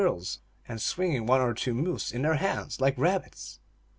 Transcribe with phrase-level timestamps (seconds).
[0.01, 3.59] squirrels, and swinging one or two moose in their hands like rabbits.